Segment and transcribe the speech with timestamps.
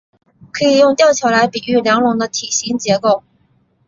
[0.51, 3.21] 可以用吊桥来比喻梁龙的体型结构。